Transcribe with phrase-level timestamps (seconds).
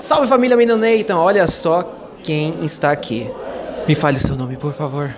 [0.00, 1.82] Salve família Nathan, olha só
[2.22, 3.30] quem está aqui.
[3.86, 5.14] Me fale o seu nome, por favor.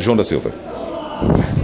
[0.00, 0.50] João da Silva.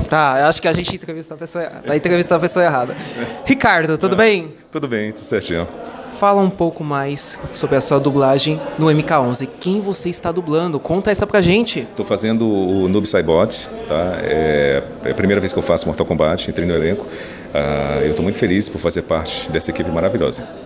[0.08, 2.94] Tá, acho que a gente entrevistou a pessoa, a entrevistou a pessoa errada.
[3.44, 4.52] Ricardo, tudo bem?
[4.70, 5.66] Tudo bem, tudo certinho.
[6.12, 9.48] Fala um pouco mais sobre a sua dublagem no MK11.
[9.58, 10.78] Quem você está dublando?
[10.78, 11.80] Conta essa pra gente.
[11.80, 14.18] Estou fazendo o Noob Saibot, tá?
[14.22, 17.04] É, é a primeira vez que eu faço Mortal Kombat, entrei no elenco.
[17.04, 20.65] Uh, eu estou muito feliz por fazer parte dessa equipe maravilhosa.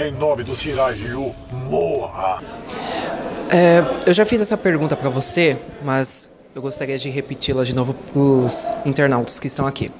[0.00, 1.34] Em nome do Shirai Ryu,
[1.68, 2.38] morra!
[3.50, 7.92] É, eu já fiz essa pergunta para você, mas eu gostaria de repeti-la de novo
[7.92, 9.90] para os internautas que estão aqui.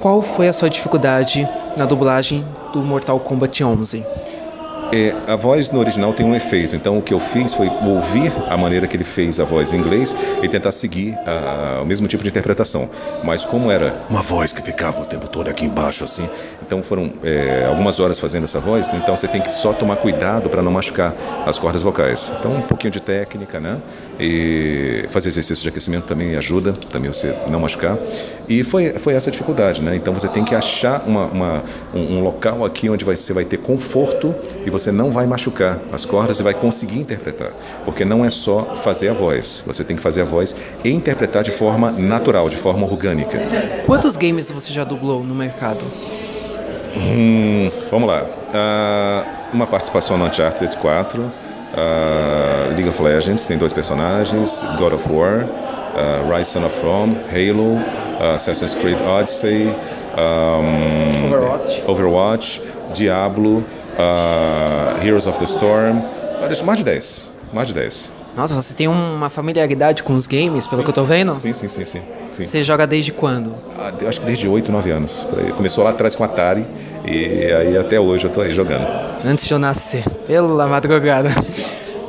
[0.00, 4.04] Qual foi a sua dificuldade na dublagem do Mortal Kombat 11?
[4.96, 8.32] É, a voz no original tem um efeito, então o que eu fiz foi ouvir
[8.48, 12.06] a maneira que ele fez a voz em inglês e tentar seguir a, o mesmo
[12.06, 12.88] tipo de interpretação.
[13.24, 16.30] Mas como era uma voz que ficava o tempo todo aqui embaixo assim,
[16.64, 20.48] então foram é, algumas horas fazendo essa voz, então você tem que só tomar cuidado
[20.48, 21.12] para não machucar
[21.44, 22.32] as cordas vocais.
[22.38, 23.82] Então um pouquinho de técnica, né?
[24.20, 27.98] E fazer exercício de aquecimento também ajuda, também você não machucar.
[28.48, 29.96] E foi, foi essa a dificuldade, né?
[29.96, 33.56] Então você tem que achar uma, uma um, um local aqui onde você vai ter
[33.56, 34.32] conforto
[34.64, 37.50] e você você não vai machucar as cordas e vai conseguir interpretar.
[37.86, 40.54] Porque não é só fazer a voz, você tem que fazer a voz
[40.84, 43.38] e interpretar de forma natural, de forma orgânica.
[43.86, 45.82] Quantos games você já dublou no mercado?
[46.96, 48.22] Hum, vamos lá.
[48.22, 51.32] Uh, uma participação no Uncharted 4.
[51.74, 57.16] Uh, League of Legends tem dois personagens, God of War, uh, Rise Son of Rome,
[57.32, 59.74] Halo, uh, Assassin's Creed Odyssey,
[60.16, 61.82] um, Overwatch.
[61.86, 62.60] Overwatch,
[62.94, 63.64] Diablo,
[65.02, 66.00] Heroes of the Storm.
[66.64, 67.32] Mais de 10.
[67.52, 68.12] Mais de 10.
[68.36, 70.84] Nossa, você tem uma familiaridade com os games, pelo sim.
[70.84, 71.34] que eu tô vendo?
[71.34, 72.02] Sim, sim, sim, sim.
[72.30, 72.44] sim.
[72.44, 73.52] Você joga desde quando?
[73.78, 75.26] Ah, acho que desde 8, 9 anos.
[75.56, 76.66] Começou lá atrás com Atari
[77.06, 78.90] e aí até hoje eu tô aí jogando.
[79.24, 81.28] Antes de eu nascer, pela madrugada.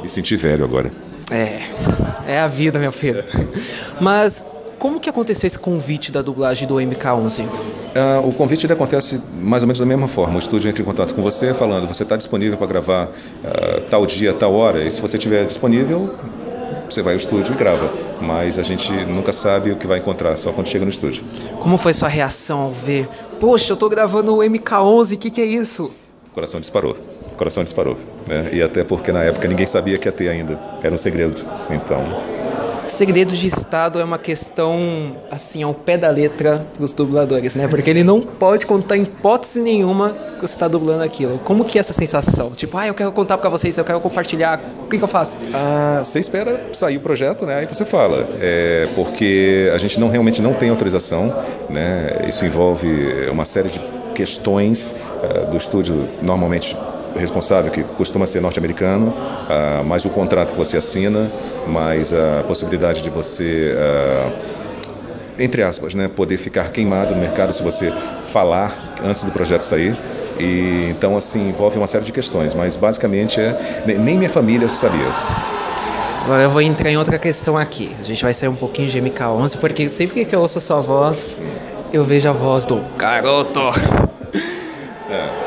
[0.01, 0.91] Me senti velho agora.
[1.31, 3.23] É, é a vida, meu filho.
[3.99, 4.45] Mas
[4.77, 7.43] como que aconteceu esse convite da dublagem do MK11?
[7.43, 7.49] Uh,
[7.95, 10.35] ah, o convite ele acontece mais ou menos da mesma forma.
[10.35, 14.05] O estúdio entra em contato com você falando, você está disponível para gravar uh, tal
[14.05, 16.07] dia, tal hora, e se você estiver disponível,
[16.89, 17.89] você vai ao estúdio e grava.
[18.21, 21.23] Mas a gente nunca sabe o que vai encontrar, só quando chega no estúdio.
[21.59, 23.07] Como foi sua reação ao ver,
[23.39, 25.91] poxa, eu estou gravando o MK11, o que, que é isso?
[26.31, 26.95] O coração disparou.
[27.33, 27.97] O coração disparou.
[28.27, 28.49] Né?
[28.53, 30.59] E até porque na época ninguém sabia que ia ter ainda.
[30.81, 31.41] Era um segredo.
[31.69, 32.01] Então
[32.87, 37.67] segredo de Estado é uma questão, assim, ao pé da letra para os dubladores, né?
[37.67, 41.39] Porque ele não pode contar hipótese nenhuma que você está dublando aquilo.
[41.39, 42.51] Como que é essa sensação?
[42.51, 45.39] Tipo, ah, eu quero contar para vocês, eu quero compartilhar, o que, que eu faço?
[45.53, 47.59] Ah, você espera sair o projeto, né?
[47.59, 48.27] Aí você fala.
[48.39, 51.33] É, porque a gente não realmente não tem autorização,
[51.69, 52.25] né?
[52.27, 52.87] Isso envolve
[53.31, 53.79] uma série de
[54.13, 56.75] questões uh, do estúdio, normalmente
[57.15, 61.31] responsável, que costuma ser norte-americano, uh, mais o contrato que você assina,
[61.67, 64.31] mais a possibilidade de você, uh,
[65.39, 69.95] entre aspas, né, poder ficar queimado no mercado se você falar antes do projeto sair.
[70.39, 75.07] E, então, assim, envolve uma série de questões, mas basicamente é, nem minha família sabia.
[76.25, 77.95] Agora eu vou entrar em outra questão aqui.
[77.99, 81.37] A gente vai sair um pouquinho de MK11, porque sempre que eu ouço sua voz,
[81.93, 83.61] eu vejo a voz do garoto.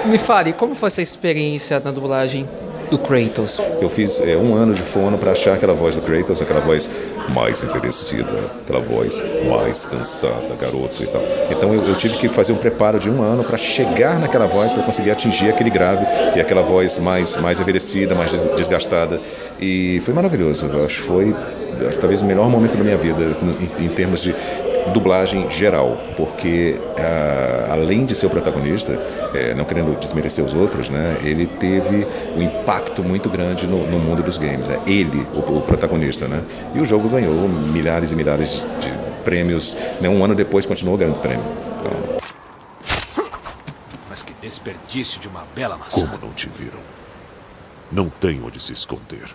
[0.09, 2.49] Me fale, como foi essa experiência na dublagem
[2.91, 3.61] do Kratos?
[3.79, 6.89] Eu fiz é, um ano de fono para achar aquela voz do Kratos, aquela voz
[7.35, 8.33] mais envelhecida,
[8.63, 11.23] aquela voz mais cansada, garoto e tal.
[11.51, 14.73] Então eu, eu tive que fazer um preparo de um ano para chegar naquela voz,
[14.73, 19.21] para conseguir atingir aquele grave e aquela voz mais, mais envelhecida, mais desgastada.
[19.61, 20.71] E foi maravilhoso.
[20.73, 21.37] Eu acho que foi
[22.01, 24.35] talvez o melhor momento da minha vida em, em termos de
[24.93, 30.89] dublagem geral, porque uh, além de ser o protagonista, uh, não querendo desmerecer os outros,
[30.89, 32.07] né, ele teve
[32.37, 34.71] um impacto muito grande no, no mundo dos games.
[34.71, 36.43] É ele, o, o, protagonista, né?
[36.75, 39.77] E o jogo ganhou milhares e milhares de, de prêmios.
[40.01, 41.45] Né, um ano depois continuou ganhando prêmio.
[41.77, 42.19] Então...
[44.09, 46.01] Mas que desperdício de uma bela maçã.
[46.01, 46.81] Como não te viram?
[47.91, 49.35] Não tem onde se esconder.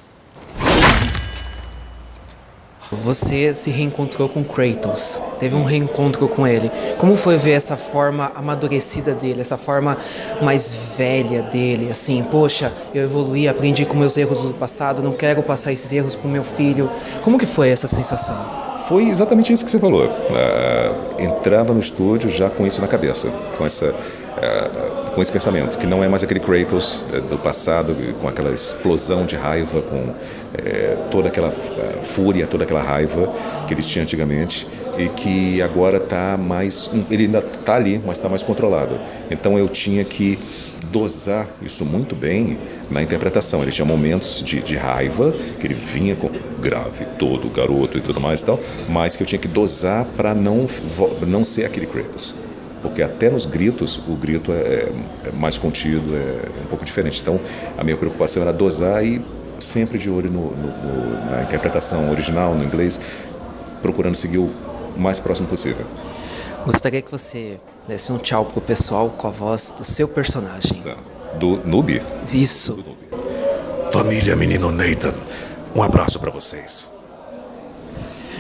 [3.04, 6.72] Você se reencontrou com Kratos, teve um reencontro com ele.
[6.98, 9.98] Como foi ver essa forma amadurecida dele, essa forma
[10.42, 11.90] mais velha dele?
[11.90, 16.16] Assim, poxa, eu evoluí, aprendi com meus erros do passado, não quero passar esses erros
[16.16, 16.90] para o meu filho.
[17.22, 18.64] Como que foi essa sensação?
[18.88, 20.06] Foi exatamente isso que você falou.
[20.06, 23.94] Uh, entrava no estúdio já com isso na cabeça, com essa
[24.38, 28.52] uh, com esse pensamento, que não é mais aquele Kratos é, do passado, com aquela
[28.52, 30.14] explosão de raiva, com
[30.56, 33.32] é, toda aquela fúria, toda aquela raiva
[33.68, 36.90] que ele tinha antigamente, e que agora está mais.
[37.10, 39.00] Ele ainda está ali, mas está mais controlado.
[39.30, 40.40] Então eu tinha que
[40.92, 42.58] dosar isso muito bem
[42.90, 43.62] na interpretação.
[43.62, 48.20] Ele tinha momentos de, de raiva, que ele vinha com grave, todo garoto e tudo
[48.20, 48.60] mais e tal,
[48.90, 50.66] mas que eu tinha que dosar para não,
[51.28, 52.36] não ser aquele Kratos
[52.84, 54.92] porque até nos gritos o grito é,
[55.26, 57.22] é, mais contido, é um pouco diferente.
[57.22, 57.40] Então
[57.78, 59.26] a minha preocupação era dosar e
[59.60, 63.00] sempre de olho no, no, na interpretação original, no inglês,
[63.82, 64.52] procurando seguir o
[64.98, 65.86] mais próximo possível.
[66.66, 67.58] Gostaria que você
[67.88, 70.84] desse um tchau pro pessoal com a voz do seu personagem.
[71.40, 72.02] Do Noob?
[72.32, 72.74] Isso.
[72.74, 73.04] Do.
[73.92, 75.14] Família Menino Nathan,
[75.76, 76.93] um abraço para vocês.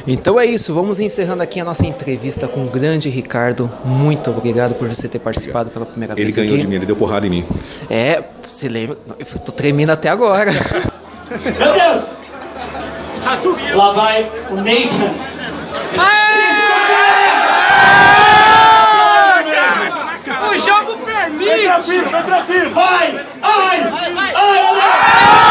[0.05, 3.71] Então é isso, vamos encerrando aqui a nossa entrevista com o grande Ricardo.
[3.85, 6.37] Muito obrigado por você ter participado pela primeira ele vez.
[6.37, 6.65] Ele ganhou aqui.
[6.65, 7.45] de mim, ele deu porrada em mim.
[7.89, 8.97] É, se lembra?
[9.17, 10.51] Eu tô tremendo até agora.
[10.51, 12.07] Meu Deus!
[13.75, 15.13] Lá vai o Nathan.
[20.49, 22.69] O jogo permite!
[22.73, 23.25] Vai!
[23.41, 23.81] Ai!
[23.81, 24.33] Ai!
[24.35, 25.43] Ai!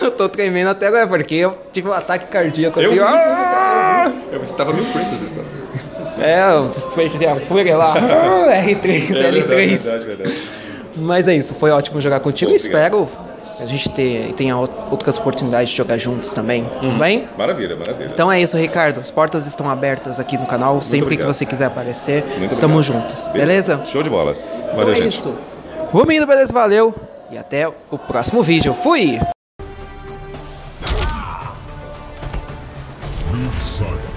[0.00, 2.94] eu tô tremendo até agora, porque eu tive um ataque cardíaco Eu assim.
[2.94, 3.16] vi ó.
[3.16, 4.12] isso, ah!
[4.32, 6.22] Eu você tava meio Kratos essa.
[6.24, 6.64] É, eu
[6.94, 7.94] perdi a fúria lá.
[8.48, 9.46] Ah, R3, É L3.
[9.46, 10.40] verdade, verdade.
[10.96, 12.50] Mas é isso, foi ótimo jogar contigo.
[12.50, 12.66] Obrigado.
[12.74, 13.08] Espero
[13.60, 16.64] a gente ter, tenha out- outras oportunidades de jogar juntos também.
[16.80, 17.28] Tudo bem?
[17.36, 18.10] Maravilha, maravilha.
[18.12, 19.00] Então é isso, Ricardo.
[19.00, 20.80] As portas estão abertas aqui no canal.
[20.80, 21.32] Sempre que obrigado.
[21.32, 23.00] você quiser aparecer, Muito tamo obrigado.
[23.02, 23.26] juntos.
[23.28, 23.80] Beleza?
[23.84, 24.34] Show de bola.
[24.64, 25.18] Então Valeu, é gente.
[25.18, 25.36] isso.
[25.92, 26.52] Vamos indo, beleza?
[26.52, 26.94] Valeu.
[27.30, 28.72] E até o próximo vídeo.
[28.72, 29.18] Fui!
[33.68, 34.07] Saga.